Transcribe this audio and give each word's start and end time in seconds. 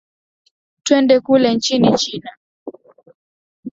twende 0.83 1.15
kule 1.25 1.55
nchini 1.55 1.97
china 1.97 2.31